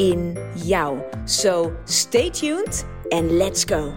[0.00, 0.98] in jou.
[1.24, 3.92] So stay tuned and let's go.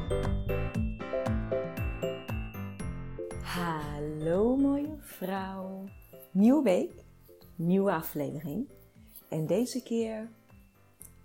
[3.41, 5.89] Hallo mooie vrouw.
[6.31, 6.91] Nieuwe week,
[7.55, 8.67] nieuwe aflevering.
[9.29, 10.29] En deze keer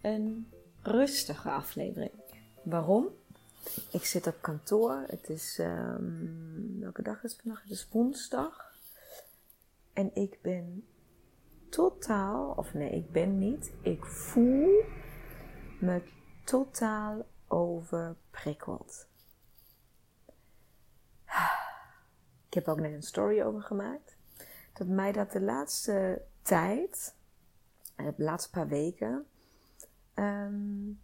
[0.01, 0.49] een
[0.83, 2.13] rustige aflevering.
[2.63, 3.09] Waarom?
[3.91, 5.05] Ik zit op kantoor.
[5.07, 7.63] Het is, um, welke dag is het vandaag?
[7.63, 8.75] Het is woensdag.
[9.93, 10.85] En ik ben
[11.69, 14.85] totaal, of nee, ik ben niet, ik voel
[15.81, 16.03] me
[16.45, 19.07] totaal overprikkeld.
[22.47, 24.17] Ik heb ook net een story over gemaakt.
[24.73, 27.15] Dat mij dat de laatste tijd,
[27.97, 29.27] de laatste paar weken,
[30.15, 31.01] um,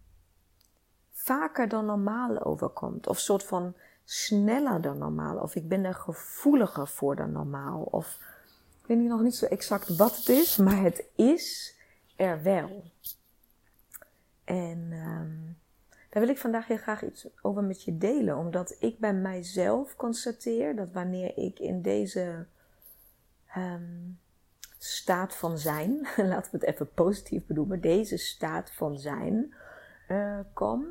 [1.11, 3.07] vaker dan normaal overkomt.
[3.07, 5.37] Of soort van sneller dan normaal.
[5.37, 7.81] Of ik ben er gevoeliger voor dan normaal.
[7.81, 8.19] Of
[8.87, 11.75] ik weet nog niet zo exact wat het is, maar het is
[12.15, 12.83] er wel.
[14.43, 15.57] En um,
[16.09, 19.95] daar wil ik vandaag heel graag iets over met je delen, omdat ik bij mijzelf
[19.95, 22.45] constateer dat wanneer ik in deze
[23.57, 24.19] um,
[24.77, 29.53] staat van zijn, laten we het even positief bedoelen, deze staat van zijn
[30.07, 30.85] uh, kom,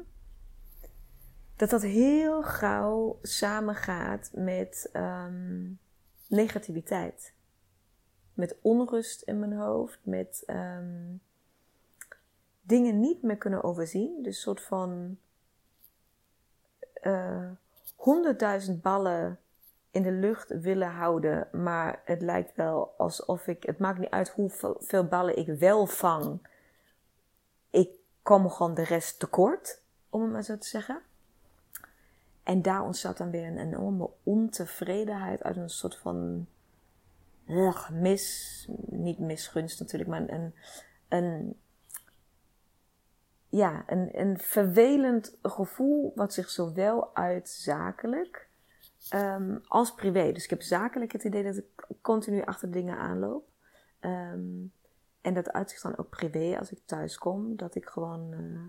[1.57, 5.79] dat dat heel gauw samengaat met um,
[6.29, 7.33] negativiteit
[8.35, 11.21] met onrust in mijn hoofd, met um,
[12.63, 14.23] dingen niet meer kunnen overzien.
[14.23, 15.19] Dus een soort van
[16.93, 17.51] eh,
[17.97, 19.39] honderdduizend uh, ballen
[19.91, 24.29] in de lucht willen houden, maar het lijkt wel alsof ik, het maakt niet uit
[24.29, 26.49] hoeveel ballen ik wel vang,
[27.71, 27.91] ik
[28.23, 31.03] kom gewoon de rest tekort, om het maar zo te zeggen.
[32.43, 36.47] En daar ontstaat dan weer een enorme ontevredenheid uit een soort van
[37.49, 40.55] ugh, mis, niet misgunst natuurlijk, maar een,
[41.09, 41.57] een,
[43.49, 48.49] ja, een, een vervelend gevoel wat zich zowel uit zakelijk
[49.15, 50.33] um, als privé.
[50.33, 53.49] Dus ik heb zakelijk het idee dat ik continu achter dingen aanloop.
[54.01, 54.73] Um,
[55.21, 57.57] en dat uitzicht dan ook privé als ik thuis kom.
[57.57, 58.61] Dat ik gewoon uh,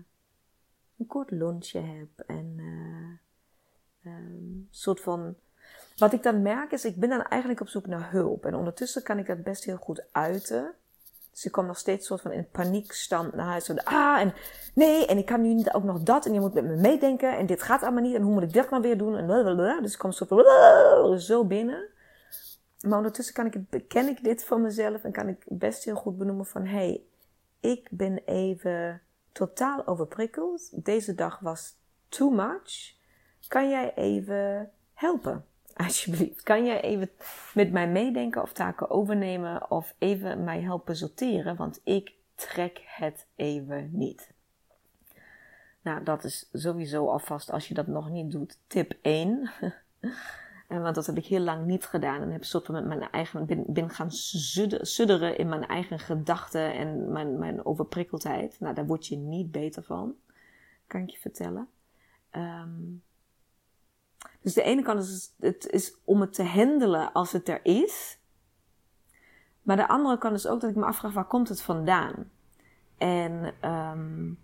[0.98, 5.36] een kort lunchje heb en uh, um, soort van
[5.96, 8.46] wat ik dan merk is, ik ben dan eigenlijk op zoek naar hulp.
[8.46, 10.74] En ondertussen kan ik dat best heel goed uiten.
[11.30, 13.64] Dus ik kom nog steeds soort van in paniekstand naar huis.
[13.64, 14.34] Zo, ah, en
[14.74, 16.26] nee, en ik kan nu niet ook nog dat.
[16.26, 17.36] En je moet met me meedenken.
[17.36, 18.14] En dit gaat allemaal niet.
[18.14, 19.16] En hoe moet ik dit nou weer doen?
[19.16, 19.80] En blablabla.
[19.80, 21.88] Dus ik kom soort van zo binnen.
[22.80, 25.04] Maar ondertussen kan ik, ken ik dit van mezelf.
[25.04, 26.64] En kan ik best heel goed benoemen van...
[26.66, 27.02] Hey,
[27.60, 29.02] ik ben even
[29.32, 30.84] totaal overprikkeld.
[30.84, 31.76] Deze dag was
[32.08, 32.94] too much.
[33.48, 35.44] Kan jij even helpen?
[35.76, 37.10] Alsjeblieft, kan jij even
[37.54, 43.26] met mij meedenken of taken overnemen of even mij helpen sorteren, want ik trek het
[43.34, 44.34] even niet.
[45.80, 49.50] Nou, dat is sowieso alvast, als je dat nog niet doet, tip 1.
[50.68, 53.46] en want dat heb ik heel lang niet gedaan en heb soort met mijn eigen,
[53.46, 58.60] ben, ben gaan sudderen in mijn eigen gedachten en mijn, mijn overprikkeldheid.
[58.60, 60.14] Nou, daar word je niet beter van,
[60.86, 61.68] kan ik je vertellen.
[62.32, 63.02] Um,
[64.46, 68.18] dus de ene kant is het is om het te handelen als het er is.
[69.62, 72.30] Maar de andere kant is ook dat ik me afvraag waar komt het vandaan?
[72.98, 74.38] En um,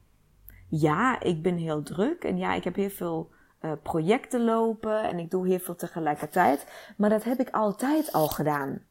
[0.69, 3.31] ja, ik ben heel druk en ja, ik heb heel veel
[3.61, 6.93] uh, projecten lopen en ik doe heel veel tegelijkertijd.
[6.97, 8.83] Maar dat heb ik altijd al gedaan.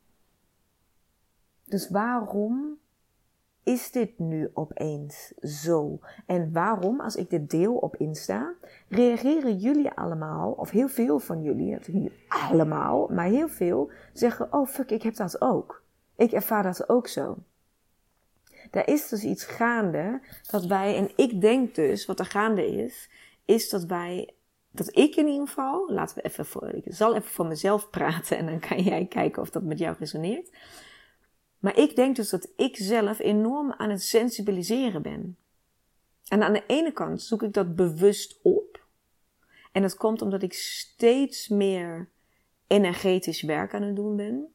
[1.66, 2.78] Dus waarom
[3.64, 6.00] is dit nu opeens zo?
[6.26, 8.54] En waarom, als ik dit deel op Insta,
[8.90, 14.68] reageren jullie allemaal, of heel veel van jullie, niet allemaal, maar heel veel, zeggen: Oh
[14.68, 15.84] fuck, ik heb dat ook.
[16.16, 17.38] Ik ervaar dat ook zo.
[18.72, 20.22] Daar is dus iets gaande
[20.52, 23.10] dat wij, en ik denk dus, wat er gaande is,
[23.46, 24.34] is dat wij,
[24.72, 28.38] dat ik in ieder geval, laten we even voor, ik zal even voor mezelf praten
[28.38, 30.50] en dan kan jij kijken of dat met jou resoneert
[31.62, 35.38] maar ik denk dus dat ik zelf enorm aan het sensibiliseren ben.
[36.28, 38.86] En aan de ene kant zoek ik dat bewust op.
[39.72, 42.10] En dat komt omdat ik steeds meer
[42.68, 44.54] energetisch werk aan het doen ben.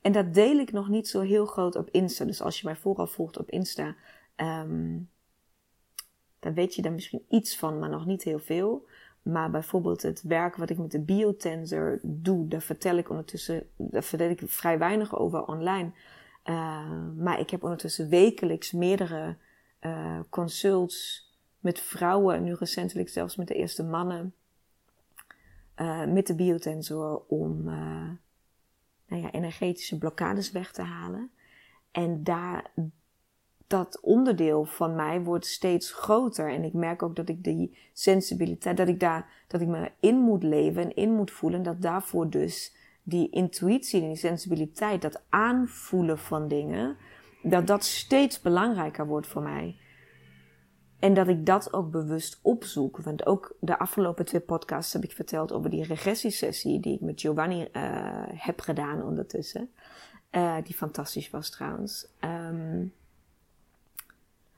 [0.00, 2.24] En dat deel ik nog niet zo heel groot op Insta.
[2.24, 3.96] Dus als je mij vooral volgt op Insta,
[4.36, 5.10] um,
[6.38, 8.86] daar weet je dan misschien iets van, maar nog niet heel veel.
[9.22, 14.04] Maar bijvoorbeeld het werk wat ik met de biotensor doe, daar vertel ik ondertussen, daar
[14.04, 15.92] vertel ik vrij weinig over online.
[16.44, 19.36] Uh, maar ik heb ondertussen wekelijks meerdere
[19.80, 24.34] uh, consults met vrouwen, nu recentelijk zelfs met de eerste mannen,
[25.76, 27.64] uh, met de biotensor om
[29.06, 31.30] nou ja, energetische blokkades weg te halen.
[31.90, 32.72] En daar,
[33.66, 36.50] dat onderdeel van mij wordt steeds groter.
[36.50, 40.16] En ik merk ook dat ik die sensibiliteit, dat ik daar, dat ik me in
[40.16, 41.62] moet leven en in moet voelen.
[41.62, 46.96] Dat daarvoor dus die intuïtie en die sensibiliteit, dat aanvoelen van dingen,
[47.42, 49.76] dat dat steeds belangrijker wordt voor mij.
[50.98, 52.98] En dat ik dat ook bewust opzoek.
[52.98, 57.20] Want ook de afgelopen twee podcasts heb ik verteld over die regressiesessie die ik met
[57.20, 57.68] Giovanni uh,
[58.26, 59.70] heb gedaan ondertussen.
[60.30, 62.06] Uh, die fantastisch was trouwens.
[62.20, 62.92] Um,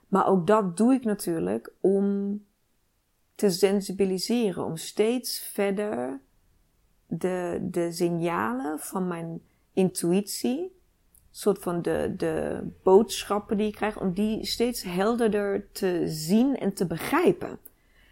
[0.07, 2.41] maar ook dat doe ik natuurlijk om
[3.35, 4.65] te sensibiliseren.
[4.65, 6.19] Om steeds verder
[7.05, 9.41] de, de signalen van mijn
[9.73, 10.75] intuïtie
[11.37, 16.73] soort van de, de boodschappen die je krijgt, om die steeds helderder te zien en
[16.73, 17.59] te begrijpen.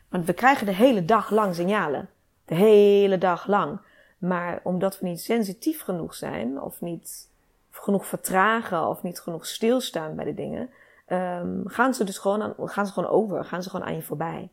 [0.09, 2.09] Want we krijgen de hele dag lang signalen.
[2.45, 3.79] De hele dag lang.
[4.17, 7.29] Maar omdat we niet sensitief genoeg zijn, of niet
[7.69, 10.69] genoeg vertragen, of niet genoeg stilstaan bij de dingen,
[11.07, 14.01] um, gaan ze dus gewoon, aan, gaan ze gewoon over, gaan ze gewoon aan je
[14.01, 14.49] voorbij.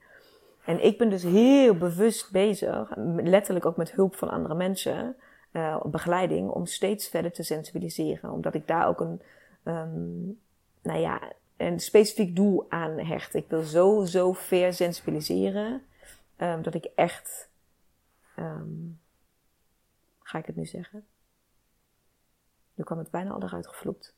[0.71, 5.17] En ik ben dus heel bewust bezig, letterlijk ook met hulp van andere mensen,
[5.53, 8.31] uh, begeleiding om steeds verder te sensibiliseren.
[8.31, 9.23] Omdat ik daar ook een,
[9.65, 10.41] um,
[10.83, 13.35] nou ja, een specifiek doel aan hecht.
[13.35, 15.83] Ik wil zo, zo ver sensibiliseren
[16.37, 17.51] um, dat ik echt,
[18.39, 19.01] um,
[20.23, 21.07] ga ik het nu zeggen?
[22.75, 24.15] Nu kwam het bijna al eruit gevloekt.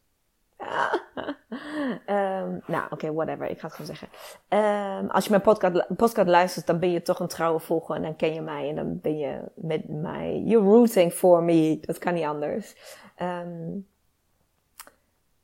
[2.06, 3.47] Um, nou, oké, whatever.
[3.49, 4.09] Ik ga het gewoon zeggen.
[4.49, 7.97] Um, als je mijn podcast, podcast luistert, dan ben je toch een trouwe volger.
[7.97, 8.69] En dan ken je mij.
[8.69, 10.43] En dan ben je met mij.
[10.44, 11.79] You're rooting for me.
[11.81, 12.76] Dat kan niet anders.
[13.23, 13.87] Um,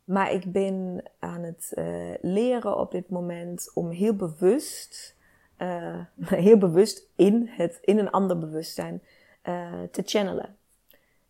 [0.09, 5.17] maar ik ben aan het uh, leren op dit moment om heel bewust,
[5.59, 6.01] uh,
[6.47, 9.03] heel bewust in, het, in een ander bewustzijn
[9.45, 10.58] uh, te channelen.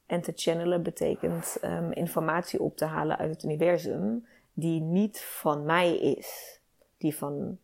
[0.08, 5.64] En te channelen betekent um, informatie op te halen uit het universum die niet van
[5.64, 6.60] mij is.
[6.96, 7.58] Die van,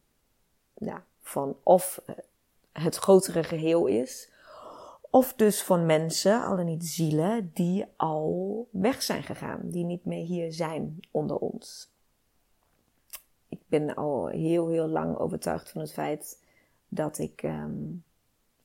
[0.75, 2.02] ja, van of
[2.73, 4.32] het grotere geheel is,
[5.11, 10.05] of dus van mensen, al dan niet zielen, die al weg zijn gegaan, die niet
[10.05, 11.90] meer hier zijn onder ons.
[13.49, 16.43] Ik ben al heel, heel lang overtuigd van het feit
[16.88, 18.05] dat ik um,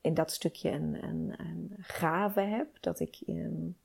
[0.00, 2.68] in dat stukje een, een, een gave heb.
[2.80, 3.76] Dat ik, um,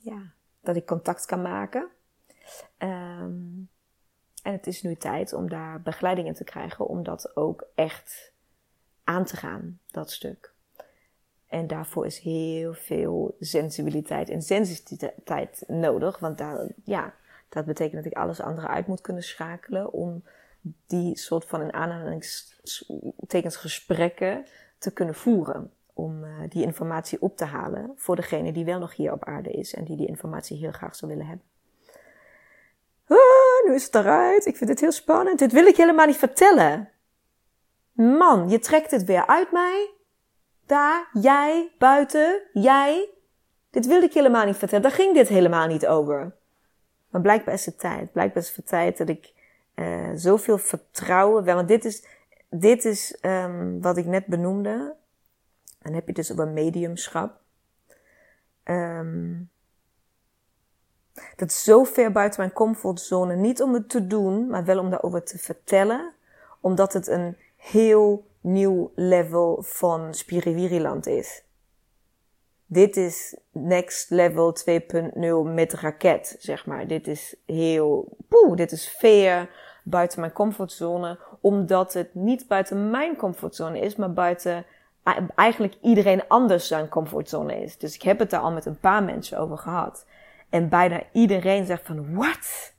[0.00, 1.88] ja, dat ik contact kan maken.
[2.78, 3.68] Um,
[4.42, 8.32] en het is nu tijd om daar begeleiding in te krijgen, om dat ook echt
[9.04, 10.52] aan te gaan, dat stuk.
[11.46, 16.18] En daarvoor is heel veel sensibiliteit en sensitiviteit nodig.
[16.18, 17.14] Want daar, ja,
[17.48, 20.24] dat betekent dat ik alles andere uit moet kunnen schakelen om
[20.86, 24.46] die soort van in aanhalingstekens gesprekken
[24.78, 25.72] te kunnen voeren.
[25.92, 29.50] Om uh, die informatie op te halen voor degene die wel nog hier op aarde
[29.50, 31.46] is en die die informatie heel graag zou willen hebben.
[33.06, 34.46] Ah, nu is het eruit.
[34.46, 35.38] Ik vind het heel spannend.
[35.38, 36.88] Dit wil ik helemaal niet vertellen.
[37.92, 39.90] Man, je trekt het weer uit mij.
[40.66, 43.08] Daar, jij, buiten, jij.
[43.70, 44.82] Dit wilde ik helemaal niet vertellen.
[44.82, 46.36] Daar ging dit helemaal niet over.
[47.10, 48.12] Maar blijkbaar is het tijd.
[48.12, 49.32] Blijkbaar is het tijd dat ik
[49.74, 51.44] uh, zoveel vertrouwen.
[51.44, 52.06] Want dit is,
[52.50, 54.96] dit is um, wat ik net benoemde.
[55.78, 57.40] Dan heb je dus over mediumschap.
[58.64, 59.50] Um,
[61.36, 63.36] dat is zo ver buiten mijn comfortzone.
[63.36, 66.12] Niet om het te doen, maar wel om daarover te vertellen.
[66.60, 71.42] Omdat het een heel nieuw level van Spiriwiriland is.
[72.66, 76.86] Dit is next level 2.0 met raket, zeg maar.
[76.86, 79.50] Dit is heel, poeh, dit is ver
[79.84, 81.18] buiten mijn comfortzone.
[81.40, 84.64] Omdat het niet buiten mijn comfortzone is, maar buiten
[85.34, 87.78] eigenlijk iedereen anders zijn comfortzone is.
[87.78, 90.06] Dus ik heb het daar al met een paar mensen over gehad.
[90.48, 92.74] En bijna iedereen zegt van, wat?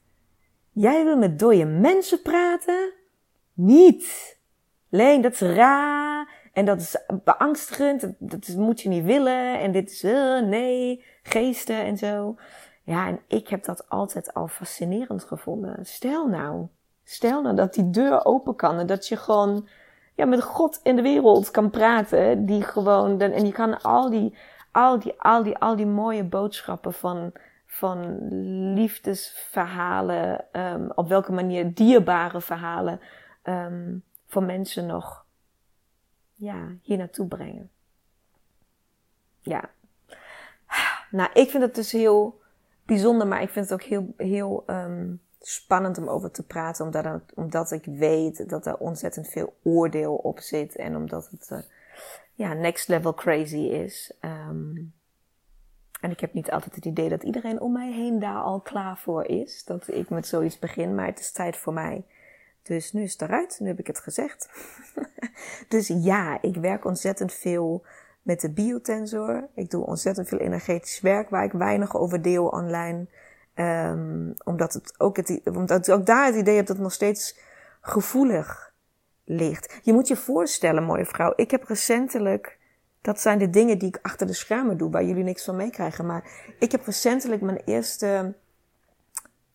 [0.72, 2.94] Jij wil met dode mensen praten?
[3.54, 4.38] Niet.
[4.90, 6.50] Leen, dat is raar.
[6.54, 8.14] En dat is beangstigend.
[8.20, 9.60] Dat, moet je niet willen.
[9.60, 12.36] En dit is, uh, nee, geesten en zo.
[12.84, 15.86] Ja, en ik heb dat altijd al fascinerend gevonden.
[15.86, 16.68] Stel nou,
[17.10, 19.68] stel nou dat die deur open kan en dat je gewoon
[20.16, 22.46] ja, met God in de wereld kan praten.
[22.46, 24.38] Die gewoon, en je kan al die,
[24.72, 27.32] al die, al die, al die mooie boodschappen van,
[27.66, 28.18] van
[28.74, 33.00] liefdesverhalen, um, op welke manier dierbare verhalen
[33.42, 33.98] ehm,
[34.28, 35.26] voor mensen nog
[36.34, 37.70] ja, hier naartoe brengen.
[39.42, 39.70] Ja.
[41.12, 42.42] Nou, ik vind het dus heel
[42.86, 45.08] bijzonder, maar ik vind het ook heel, heel ehm,
[45.40, 50.40] spannend om over te praten, omdat, omdat ik weet dat er ontzettend veel oordeel op
[50.40, 51.60] zit en omdat het uh,
[52.34, 54.14] ja, next level crazy is.
[54.22, 54.94] Um,
[56.02, 58.98] en ik heb niet altijd het idee dat iedereen om mij heen daar al klaar
[58.98, 59.64] voor is.
[59.66, 62.06] Dat ik met zoiets begin, maar het is tijd voor mij.
[62.64, 64.50] Dus nu is het eruit, nu heb ik het gezegd.
[65.68, 67.86] dus ja, ik werk ontzettend veel
[68.22, 69.48] met de biotensor.
[69.56, 73.08] Ik doe ontzettend veel energetisch werk waar ik weinig over deel online.
[73.60, 76.94] Um, omdat, het ook het, omdat ik ook daar het idee heb dat het nog
[76.94, 77.40] steeds
[77.82, 78.74] gevoelig
[79.24, 79.80] ligt.
[79.84, 81.34] Je moet je voorstellen, mooie vrouw.
[81.36, 82.58] Ik heb recentelijk
[83.02, 86.06] dat zijn de dingen die ik achter de schermen doe, waar jullie niks van meekrijgen.
[86.06, 88.36] Maar ik heb recentelijk mijn eerste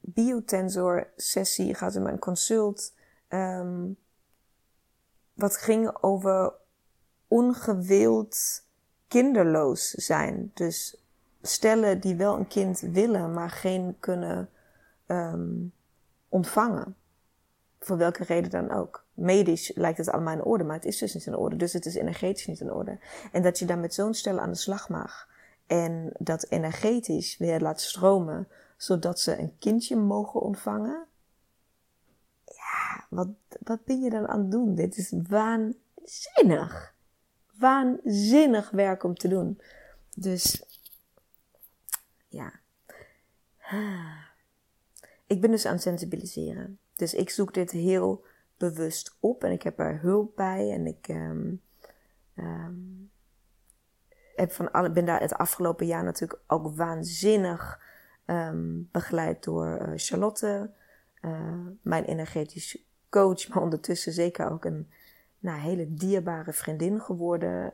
[0.00, 2.94] biotensor sessie gehad in mijn consult.
[3.28, 3.96] Um,
[5.34, 6.52] wat ging over
[7.28, 8.62] ongewild
[9.08, 10.50] kinderloos zijn.
[10.54, 11.03] Dus
[11.46, 14.48] stellen die wel een kind willen, maar geen kunnen
[15.06, 15.72] um,
[16.28, 16.96] ontvangen.
[17.78, 21.14] Voor welke reden dan ook medisch lijkt het allemaal in orde, maar het is dus
[21.14, 21.56] niet in orde.
[21.56, 22.98] Dus het is energetisch niet in orde.
[23.32, 25.28] En dat je dan met zo'n stel aan de slag mag.
[25.66, 31.06] En dat energetisch weer laat stromen, zodat ze een kindje mogen ontvangen.
[32.44, 33.28] Ja, wat,
[33.62, 34.74] wat ben je dan aan het doen?
[34.74, 36.94] Dit is waanzinnig.
[37.58, 39.60] Waanzinnig werk om te doen.
[40.14, 40.73] Dus,
[42.34, 42.52] ja.
[45.26, 46.78] Ik ben dus aan het sensibiliseren.
[46.96, 48.24] Dus ik zoek dit heel
[48.56, 51.62] bewust op en ik heb er hulp bij en ik um,
[52.36, 53.10] um,
[54.34, 57.80] heb van alle, ben daar het afgelopen jaar natuurlijk ook waanzinnig
[58.26, 60.70] um, begeleid door uh, Charlotte,
[61.20, 64.90] uh, mijn energetisch coach, maar ondertussen zeker ook een
[65.38, 67.72] nou, hele dierbare vriendin geworden.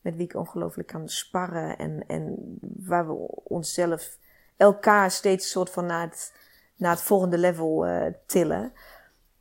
[0.00, 3.12] Met wie ik ongelooflijk kan sparren en, en waar we
[3.44, 4.18] onszelf,
[4.56, 6.34] elkaar steeds soort van naar het,
[6.76, 8.72] naar het volgende level uh, tillen.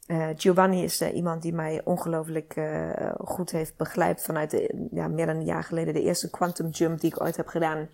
[0.07, 2.55] Uh, Giovanni is uh, iemand die mij ongelooflijk
[3.17, 5.93] goed heeft begeleid vanuit de, ja, meer dan een jaar geleden.
[5.93, 7.89] De eerste quantum jump die ik ooit heb gedaan.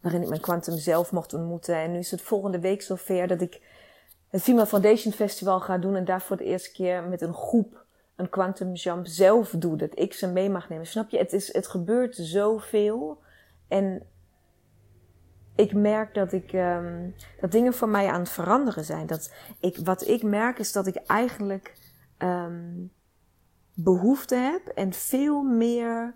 [0.00, 1.76] Waarin ik mijn quantum zelf mocht ontmoeten.
[1.76, 3.60] En nu is het volgende week zover dat ik
[4.28, 5.96] het Female Foundation Festival ga doen.
[5.96, 7.85] En daar voor de eerste keer met een groep
[8.16, 9.76] een quantum jump zelf doe.
[9.76, 10.86] Dat ik ze mee mag nemen.
[10.86, 11.18] Snap je?
[11.18, 13.22] Het, is, het gebeurt zoveel.
[13.68, 14.06] En
[15.54, 19.06] ik merk dat, ik, um, dat dingen voor mij aan het veranderen zijn.
[19.06, 21.74] Dat ik, wat ik merk is dat ik eigenlijk
[22.18, 22.92] um,
[23.74, 26.14] behoefte heb en veel meer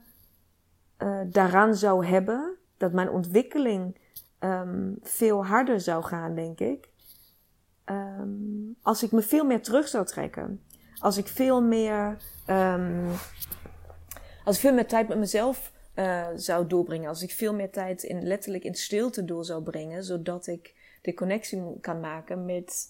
[0.99, 2.57] uh, daaraan zou hebben.
[2.77, 3.99] Dat mijn ontwikkeling
[4.41, 6.89] um, veel harder zou gaan, denk ik.
[8.83, 10.63] als ik me veel meer terug zou trekken.
[11.01, 12.17] Als ik veel meer,
[14.45, 17.09] als ik veel meer tijd met mezelf uh, zou doorbrengen.
[17.09, 21.15] Als ik veel meer tijd in, letterlijk in stilte door zou brengen, zodat ik de
[21.15, 22.87] connectie kan maken met,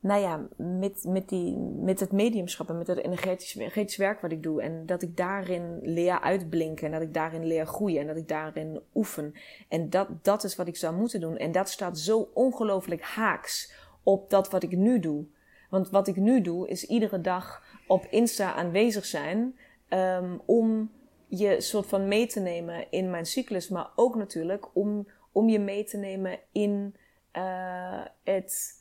[0.00, 4.32] nou ja, met, met, die, met het mediumschap en met het energetisch, energetisch werk wat
[4.32, 4.62] ik doe.
[4.62, 8.28] En dat ik daarin leer uitblinken en dat ik daarin leer groeien en dat ik
[8.28, 9.34] daarin oefen.
[9.68, 11.36] En dat, dat is wat ik zou moeten doen.
[11.36, 13.72] En dat staat zo ongelooflijk haaks
[14.02, 15.24] op dat wat ik nu doe.
[15.72, 20.90] Want wat ik nu doe is iedere dag op Insta aanwezig zijn um, om
[21.26, 25.58] je soort van mee te nemen in mijn cyclus, maar ook natuurlijk om, om je
[25.58, 26.96] mee te nemen in
[27.36, 28.74] uh, het,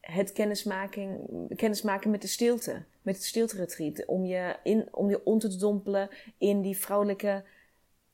[0.00, 1.18] het kennismaking,
[1.56, 4.06] kennismaken met de stilte, met het stilte-retreat.
[4.06, 7.44] Om je, in, om je om te dompelen in die vrouwelijke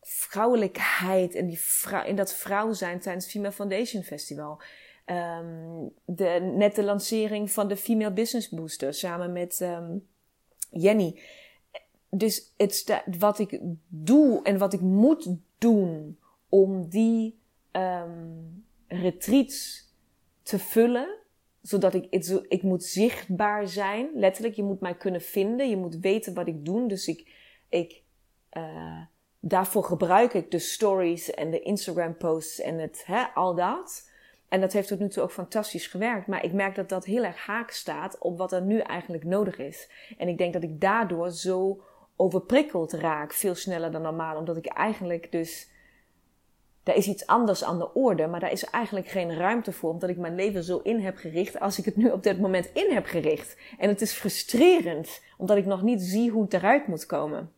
[0.01, 1.61] vrouwelijkheid en die
[2.05, 4.63] in dat vrouw zijn tijdens het Female Foundation Festival.
[5.07, 10.07] Um, de, net de lancering van de Female Business Booster samen met um,
[10.71, 11.21] Jenny
[12.19, 13.59] dus het wat ik
[13.89, 16.19] doe en wat ik moet doen
[16.49, 17.39] om die
[17.73, 19.89] um, retreats
[20.43, 21.19] te vullen,
[21.63, 22.07] zodat ik,
[22.49, 24.55] ik moet zichtbaar zijn, letterlijk.
[24.55, 26.89] Je moet mij kunnen vinden, je moet weten wat ik doe.
[26.89, 27.33] Dus ik,
[27.69, 28.03] ik
[28.53, 29.01] uh,
[29.41, 34.11] daarvoor gebruik ik de stories en de Instagram posts en het, al dat.
[34.55, 36.27] En dat heeft tot nu toe ook fantastisch gewerkt.
[36.27, 39.59] Maar ik merk dat dat heel erg haak staat op wat er nu eigenlijk nodig
[39.59, 39.91] is.
[40.19, 41.83] En ik denk dat ik daardoor zo
[42.17, 44.37] overprikkeld raak, veel sneller dan normaal.
[44.37, 45.71] Omdat ik eigenlijk dus.
[46.83, 50.11] Daar is iets anders aan de orde, maar daar is eigenlijk geen ruimte voor, omdat
[50.11, 52.95] ik mijn leven zo in heb gericht als ik het nu op dit moment in
[52.95, 53.57] heb gericht.
[53.79, 57.53] En het is frustrerend, omdat ik nog niet zie hoe het eruit moet komen.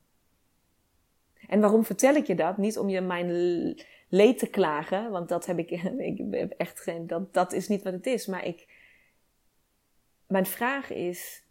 [1.49, 2.57] En waarom vertel ik je dat?
[2.57, 3.29] Niet om je mijn
[4.09, 5.71] leed te klagen, want dat heb ik,
[6.11, 8.27] ik heb echt geen, dat, dat is niet wat het is.
[8.27, 8.69] Maar ik,
[10.27, 11.45] mijn vraag is,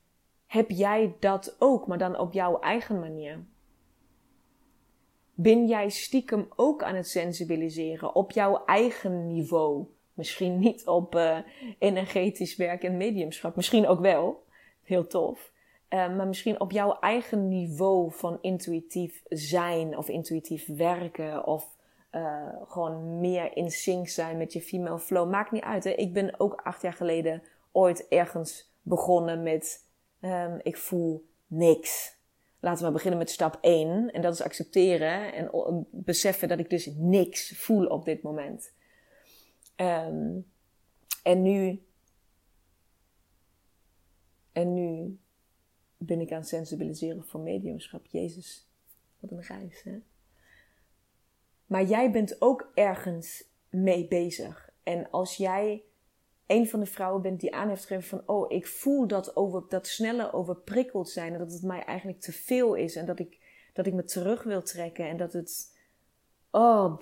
[0.46, 3.46] heb jij dat ook, maar dan op jouw eigen manier?
[5.34, 9.86] Ben jij stiekem ook aan het sensibiliseren op jouw eigen niveau?
[10.14, 11.38] Misschien niet op uh,
[11.80, 14.44] energetisch werk en mediumschap, misschien ook wel,
[14.84, 15.52] heel tof.
[15.90, 21.76] Uh, maar misschien op jouw eigen niveau van intuïtief zijn of intuïtief werken of
[22.15, 25.29] uh, gewoon meer in sync zijn met je female flow.
[25.29, 25.84] Maakt niet uit.
[25.84, 25.89] Hè?
[25.89, 29.88] Ik ben ook acht jaar geleden ooit ergens begonnen met
[30.22, 32.17] um, ik voel niks.
[32.60, 36.86] Laten we beginnen met stap 1 en dat is accepteren en beseffen dat ik dus
[36.95, 38.74] niks voel op dit moment.
[39.75, 40.45] Um,
[41.24, 41.84] en nu
[44.51, 45.19] en nu
[45.98, 48.05] ben ik aan sensibiliseren voor mediumschap.
[48.05, 48.67] Jezus,
[49.19, 50.00] wat een reis, hè?
[51.65, 54.69] Maar jij bent ook ergens mee bezig.
[54.84, 55.84] En als jij
[56.48, 58.36] een van de vrouwen bent die aan heeft gegeven van...
[58.36, 61.34] oh, ik voel dat, over, dat snelle overprikkeld zijn...
[61.34, 62.95] en dat het mij eigenlijk te veel is...
[62.95, 63.39] en dat ik,
[63.74, 65.07] dat ik me terug wil trekken...
[65.07, 65.77] en dat het...
[66.51, 66.98] oh,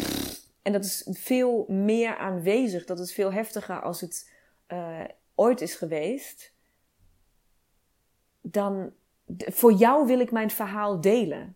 [0.62, 2.86] en dat is veel meer aanwezig.
[2.86, 4.32] Dat is veel heftiger als het
[4.68, 5.04] uh,
[5.36, 6.54] ooit is geweest
[8.44, 8.94] dan
[9.38, 11.56] voor jou wil ik mijn verhaal delen.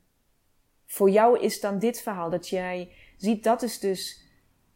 [0.87, 4.21] Voor jou is dan dit verhaal dat jij ziet, dat is dus,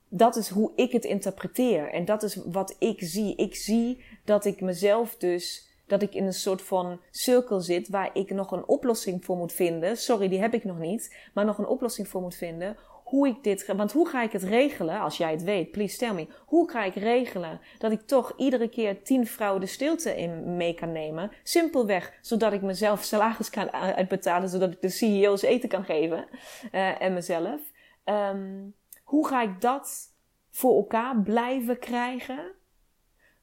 [0.07, 1.89] dat is hoe ik het interpreteer.
[1.89, 3.35] En dat is wat ik zie.
[3.35, 8.09] Ik zie dat ik mezelf dus, dat ik in een soort van cirkel zit waar
[8.13, 9.97] ik nog een oplossing voor moet vinden.
[9.97, 12.77] Sorry, die heb ik nog niet, maar nog een oplossing voor moet vinden
[13.11, 13.65] hoe ik dit.
[13.65, 16.27] Want hoe ga ik het regelen, als jij het weet, please tell me.
[16.45, 20.73] Hoe ga ik regelen dat ik toch iedere keer tien vrouwen de stilte in mee
[20.73, 21.31] kan nemen?
[21.43, 26.27] Simpelweg zodat ik mezelf salaris kan uitbetalen, zodat ik de CEO's eten kan geven
[26.71, 27.61] uh, en mezelf.
[28.05, 30.13] Um, hoe ga ik dat
[30.49, 32.51] voor elkaar blijven krijgen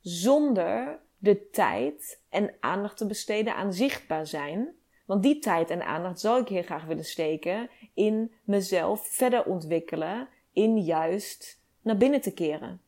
[0.01, 4.78] zonder de tijd en aandacht te besteden aan zichtbaar zijn?
[5.09, 10.29] Want die tijd en aandacht zou ik heel graag willen steken in mezelf verder ontwikkelen,
[10.53, 12.81] in juist naar binnen te keren.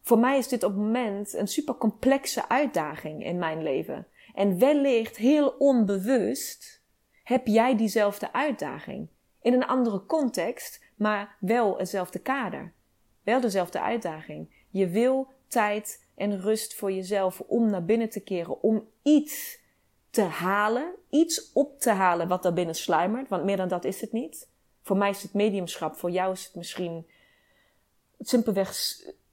[0.00, 4.06] Voor mij is dit op het moment een super complexe uitdaging in mijn leven.
[4.34, 6.82] En wellicht heel onbewust
[7.22, 9.08] heb jij diezelfde uitdaging.
[9.40, 12.72] In een andere context, maar wel hetzelfde kader.
[13.22, 14.64] Wel dezelfde uitdaging.
[14.70, 19.61] Je wil tijd en rust voor jezelf om naar binnen te keren, om iets
[20.12, 24.00] te halen, iets op te halen wat daar binnen sluimert, want meer dan dat is
[24.00, 24.48] het niet.
[24.82, 27.06] Voor mij is het mediumschap, voor jou is het misschien
[28.20, 28.74] simpelweg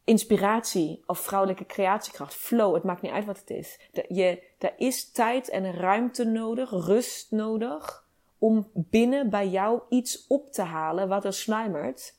[0.03, 3.79] inspiratie of vrouwelijke creatiekracht, flow, het maakt niet uit wat het is.
[4.07, 10.51] Je, er is tijd en ruimte nodig, rust nodig om binnen bij jou iets op
[10.51, 12.17] te halen wat er sluimert.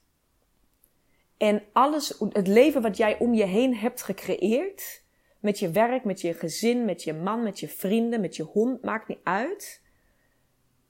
[1.36, 5.02] En alles, het leven wat jij om je heen hebt gecreëerd,
[5.40, 8.82] met je werk, met je gezin, met je man, met je vrienden, met je hond,
[8.82, 9.82] maakt niet uit.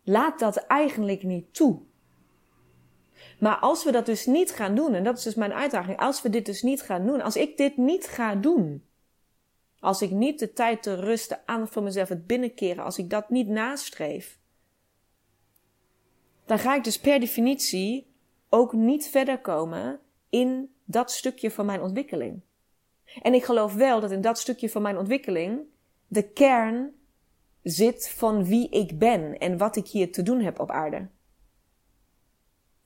[0.04, 1.80] Laat dat eigenlijk niet toe.
[3.38, 6.22] Maar als we dat dus niet gaan doen, en dat is dus mijn uitdaging, als
[6.22, 8.84] we dit dus niet gaan doen, als ik dit niet ga doen,
[9.80, 13.30] als ik niet de tijd, te rusten, aan voor mezelf, het binnenkeren, als ik dat
[13.30, 14.38] niet nastreef,
[16.44, 18.06] dan ga ik dus per definitie
[18.48, 22.40] ook niet verder komen in dat stukje van mijn ontwikkeling.
[23.22, 25.60] En ik geloof wel dat in dat stukje van mijn ontwikkeling
[26.06, 26.94] de kern
[27.62, 31.08] zit van wie ik ben en wat ik hier te doen heb op aarde.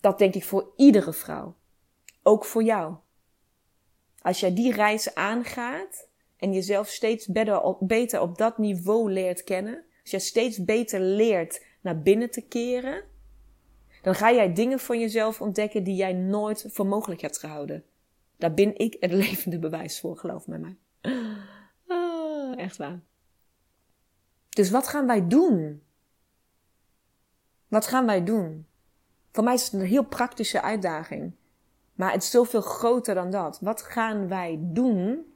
[0.00, 1.56] Dat denk ik voor iedere vrouw.
[2.22, 2.94] Ook voor jou.
[4.20, 7.26] Als jij die reis aangaat en jezelf steeds
[7.80, 13.04] beter op dat niveau leert kennen, als jij steeds beter leert naar binnen te keren,
[14.02, 17.84] dan ga jij dingen van jezelf ontdekken die jij nooit voor mogelijk hebt gehouden.
[18.36, 20.76] Daar ben ik het levende bewijs voor, geloof mij.
[21.86, 23.00] Ah, echt waar.
[24.48, 25.82] Dus wat gaan wij doen?
[27.68, 28.66] Wat gaan wij doen?
[29.32, 31.32] Voor mij is het een heel praktische uitdaging.
[31.94, 33.60] Maar het is zoveel groter dan dat.
[33.60, 35.34] Wat gaan wij doen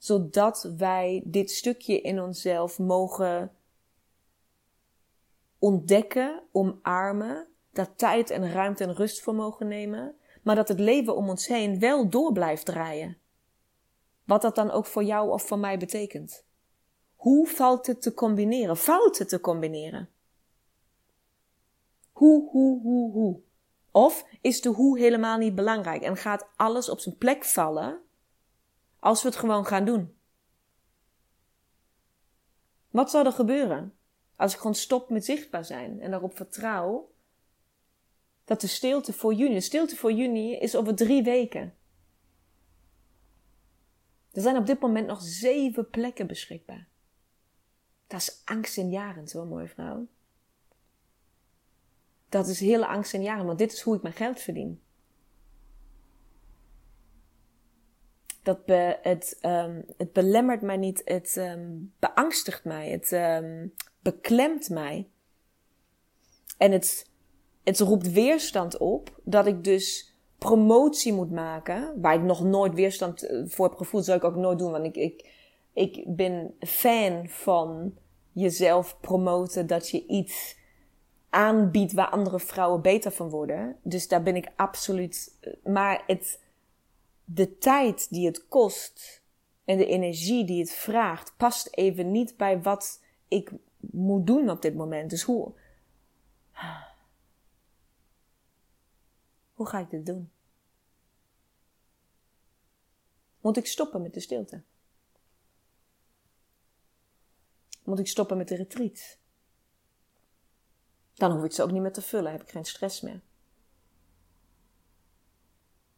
[0.00, 3.52] zodat wij dit stukje in onszelf mogen
[5.58, 11.16] ontdekken, omarmen, daar tijd en ruimte en rust voor mogen nemen, maar dat het leven
[11.16, 13.16] om ons heen wel door blijft draaien.
[14.24, 16.44] Wat dat dan ook voor jou of voor mij betekent.
[17.16, 18.76] Hoe valt het te combineren?
[18.76, 20.08] Het te combineren?
[22.12, 23.40] Hoe, hoe, hoe, hoe?
[23.90, 28.00] Of is de hoe helemaal niet belangrijk en gaat alles op zijn plek vallen
[28.98, 30.14] als we het gewoon gaan doen?
[32.90, 33.94] Wat zal er gebeuren
[34.36, 37.10] als ik gewoon stop met zichtbaar zijn en daarop vertrouw
[38.50, 41.74] dat de stilte voor juni, de stilte voor juni is over drie weken.
[44.32, 46.88] Er zijn op dit moment nog zeven plekken beschikbaar.
[48.06, 50.06] Dat is angstaanjagend hoor, mooie vrouw.
[52.28, 54.80] Dat is heel angstaanjagend, want dit is hoe ik mijn geld verdien.
[58.42, 58.60] Dat
[59.02, 65.08] het, um, het belemmert mij niet, het um, beangstigt mij, het um, beklemt mij.
[66.58, 67.09] En het,
[67.70, 73.22] het roept weerstand op dat ik dus promotie moet maken, waar ik nog nooit weerstand
[73.22, 75.30] eh, voor heb gevoeld, zou ik ook nooit doen, want ik, ik,
[75.72, 77.94] ik ben fan van
[78.32, 80.56] jezelf promoten, dat je iets
[81.28, 83.76] aanbiedt waar andere vrouwen beter van worden.
[83.82, 85.36] Dus daar ben ik absoluut.
[85.40, 86.40] Eh, maar het,
[87.24, 89.22] de tijd die het kost
[89.64, 94.62] en de energie die het vraagt, past even niet bij wat ik moet doen op
[94.62, 95.10] dit moment.
[95.10, 95.52] Dus hoe.
[99.60, 100.30] Hoe ga ik dit doen?
[103.40, 104.62] Moet ik stoppen met de stilte?
[107.84, 109.18] Moet ik stoppen met de retreat?
[111.14, 113.20] Dan hoef ik ze ook niet meer te vullen, heb ik geen stress meer.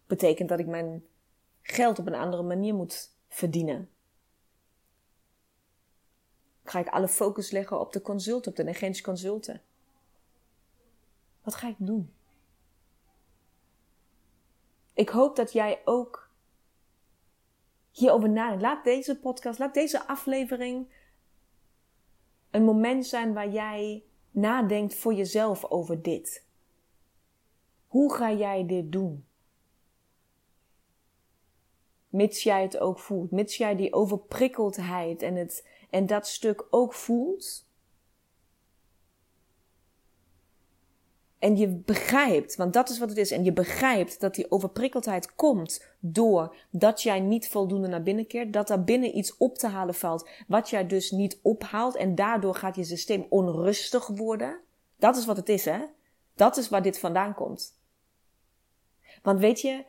[0.06, 1.06] Betekent dat ik mijn
[1.60, 3.90] geld op een andere manier moet verdienen.
[6.64, 9.62] Ga ik alle focus leggen op de consult, op de energetische consulten?
[11.42, 12.14] Wat ga ik doen?
[15.02, 16.30] Ik hoop dat jij ook
[17.90, 18.62] hierover nadenkt.
[18.62, 20.86] Laat deze podcast, laat deze aflevering
[22.50, 26.46] een moment zijn waar jij nadenkt voor jezelf over dit.
[27.86, 29.26] Hoe ga jij dit doen?
[32.08, 36.94] Mits jij het ook voelt, mits jij die overprikkeldheid en, het, en dat stuk ook
[36.94, 37.66] voelt,
[41.42, 43.30] En je begrijpt, want dat is wat het is.
[43.30, 48.52] En je begrijpt dat die overprikkeldheid komt door dat jij niet voldoende naar binnen keert.
[48.52, 51.96] Dat daar binnen iets op te halen valt, wat jij dus niet ophaalt.
[51.96, 54.60] En daardoor gaat je systeem onrustig worden.
[54.96, 55.78] Dat is wat het is, hè?
[56.34, 57.78] Dat is waar dit vandaan komt.
[59.22, 59.84] Want weet je,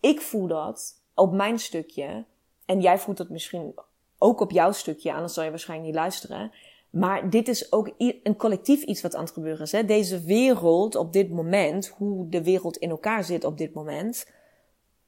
[0.00, 2.24] ik voel dat op mijn stukje.
[2.64, 3.74] En jij voelt dat misschien
[4.18, 6.52] ook op jouw stukje, anders zal je waarschijnlijk niet luisteren.
[6.98, 9.72] Maar dit is ook een collectief iets wat aan het gebeuren is.
[9.72, 9.84] Hè?
[9.84, 14.26] Deze wereld op dit moment, hoe de wereld in elkaar zit op dit moment,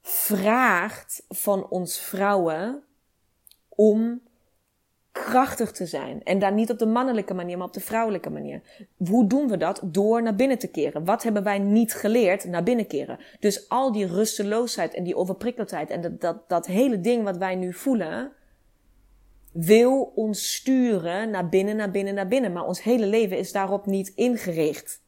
[0.02, 2.82] vraagt van ons vrouwen
[3.68, 4.20] om
[5.12, 6.22] krachtig te zijn.
[6.22, 8.86] En dan niet op de mannelijke manier, maar op de vrouwelijke manier.
[9.08, 9.80] Hoe doen we dat?
[9.84, 11.04] Door naar binnen te keren.
[11.04, 12.44] Wat hebben wij niet geleerd?
[12.44, 13.18] Naar binnen keren.
[13.40, 17.54] Dus al die rusteloosheid en die overprikkeldheid en dat, dat, dat hele ding wat wij
[17.54, 18.32] nu voelen,
[19.64, 22.52] wil ons sturen naar binnen, naar binnen, naar binnen.
[22.52, 25.02] Maar ons hele leven is daarop niet ingericht.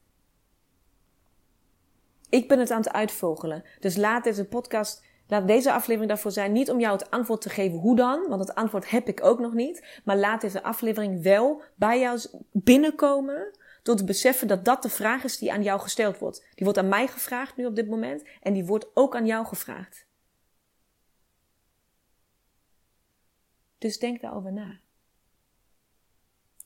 [2.29, 3.65] Ik ben het aan het uitvogelen.
[3.81, 6.53] Dus laat deze podcast, laat deze aflevering daarvoor zijn.
[6.53, 9.41] Niet om jou het antwoord te geven hoe dan, want het antwoord heb ik ook
[9.41, 10.01] nog niet.
[10.05, 12.21] Maar laat deze aflevering wel bij jou
[12.53, 13.59] binnenkomen.
[13.83, 16.47] Door te beseffen dat dat de vraag is die aan jou gesteld wordt.
[16.55, 18.25] Die wordt aan mij gevraagd nu op dit moment.
[18.43, 20.09] En die wordt ook aan jou gevraagd.
[23.81, 24.81] Dus denk daarover na.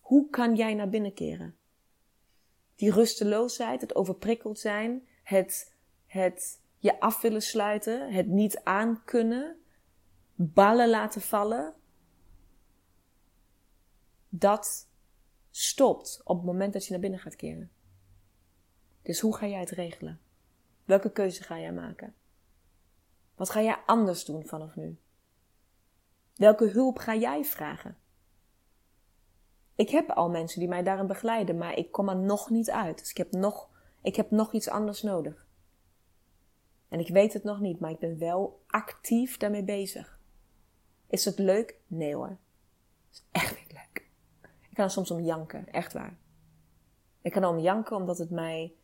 [0.00, 1.56] Hoe kan jij naar binnen keren?
[2.74, 5.74] Die rusteloosheid, het overprikkeld zijn, het,
[6.06, 9.56] het je af willen sluiten, het niet aankunnen,
[10.34, 11.74] ballen laten vallen.
[14.28, 14.88] Dat
[15.50, 17.70] stopt op het moment dat je naar binnen gaat keren.
[19.02, 20.20] Dus hoe ga jij het regelen?
[20.84, 22.14] Welke keuze ga jij maken?
[23.34, 24.98] Wat ga jij anders doen vanaf nu?
[26.34, 27.96] Welke hulp ga jij vragen?
[29.74, 32.98] Ik heb al mensen die mij daarin begeleiden, maar ik kom er nog niet uit.
[32.98, 33.68] Dus ik heb nog,
[34.02, 35.46] ik heb nog iets anders nodig.
[36.88, 40.20] En ik weet het nog niet, maar ik ben wel actief daarmee bezig.
[41.06, 41.78] Is het leuk?
[41.86, 42.38] Nee hoor.
[43.12, 44.08] is echt niet leuk.
[44.42, 46.16] Ik kan er soms om janken, echt waar.
[47.22, 48.74] Ik kan er om janken omdat het mij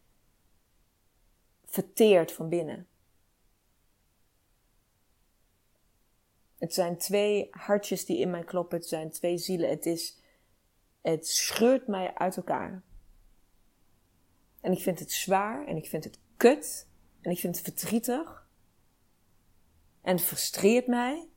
[1.65, 2.87] verteert van binnen.
[6.61, 8.79] Het zijn twee hartjes die in mij kloppen.
[8.79, 9.69] Het zijn twee zielen.
[9.69, 10.19] Het is,
[11.01, 12.83] het scheurt mij uit elkaar.
[14.61, 16.87] En ik vind het zwaar en ik vind het kut
[17.21, 18.49] en ik vind het verdrietig.
[20.03, 21.29] En het frustreert mij.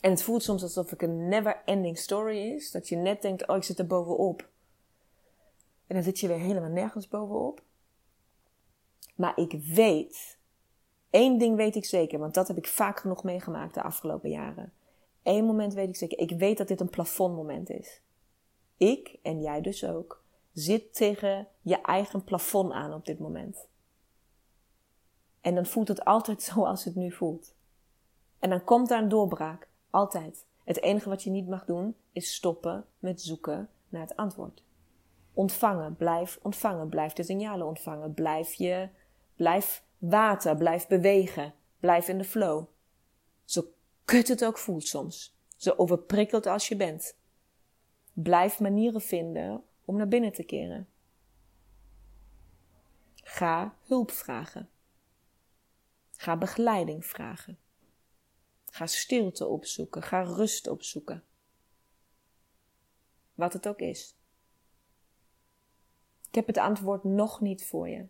[0.00, 2.70] En het voelt soms alsof ik een never ending story is.
[2.70, 4.48] Dat je net denkt, oh ik zit er bovenop.
[5.86, 7.62] En dan zit je weer helemaal nergens bovenop.
[9.14, 10.38] Maar ik weet
[11.16, 14.72] Eén ding weet ik zeker, want dat heb ik vaak genoeg meegemaakt de afgelopen jaren.
[15.22, 16.18] Eén moment weet ik zeker.
[16.18, 18.00] Ik weet dat dit een plafondmoment is.
[18.76, 23.66] Ik, en jij dus ook, zit tegen je eigen plafond aan op dit moment.
[25.40, 27.54] En dan voelt het altijd zoals het nu voelt.
[28.38, 29.68] En dan komt daar een doorbraak.
[29.90, 30.44] Altijd.
[30.64, 34.62] Het enige wat je niet mag doen is stoppen met zoeken naar het antwoord.
[35.32, 38.88] Ontvangen, blijf ontvangen, blijf de signalen ontvangen, blijf je,
[39.36, 42.64] blijf water, blijf bewegen, blijf in de flow.
[43.44, 47.16] Zo kut het ook voelt soms, zo overprikkeld als je bent.
[48.12, 50.88] Blijf manieren vinden om naar binnen te keren.
[53.14, 54.70] Ga hulp vragen.
[56.16, 57.58] Ga begeleiding vragen.
[58.64, 60.02] Ga stilte opzoeken.
[60.02, 61.24] Ga rust opzoeken.
[63.34, 64.16] Wat het ook is.
[66.28, 68.06] Ik heb het antwoord nog niet voor je.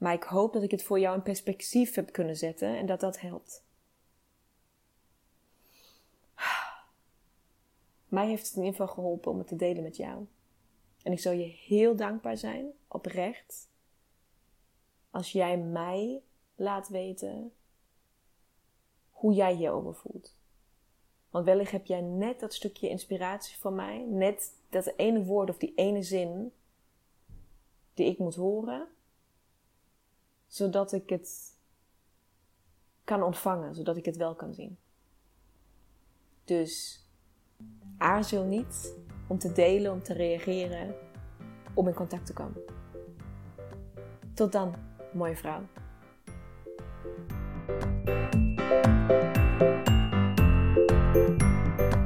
[0.00, 3.00] Maar ik hoop dat ik het voor jou in perspectief heb kunnen zetten en dat
[3.00, 3.64] dat helpt.
[8.08, 10.26] Mij heeft het in ieder geval geholpen om het te delen met jou.
[11.02, 13.68] En ik zou je heel dankbaar zijn, oprecht,
[15.10, 16.22] als jij mij
[16.54, 17.52] laat weten
[19.10, 20.36] hoe jij hierover voelt.
[21.30, 25.56] Want wellicht heb jij net dat stukje inspiratie van mij, net dat ene woord of
[25.56, 26.52] die ene zin
[27.94, 28.88] die ik moet horen,
[30.50, 31.56] zodat ik het
[33.04, 34.78] kan ontvangen, zodat ik het wel kan zien.
[36.44, 37.04] Dus
[37.98, 38.94] aarzel niet
[39.28, 40.94] om te delen, om te reageren,
[41.74, 42.62] om in contact te komen.
[44.34, 44.74] Tot dan,
[45.12, 45.62] mooie vrouw.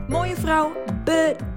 [0.08, 0.72] Mooie vrouw,